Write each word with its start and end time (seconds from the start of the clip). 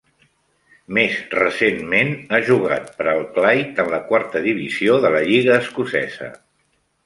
Més 0.97 1.17
recentment, 1.39 2.09
ha 2.31 2.41
jugat 2.49 2.89
per 3.01 3.07
al 3.13 3.23
Clyde 3.37 3.87
en 3.87 3.95
la 3.95 4.03
quarta 4.11 4.45
divisió 4.49 4.99
de 5.07 5.15
la 5.19 5.25
lliga 5.31 5.63
escocesa. 5.67 6.35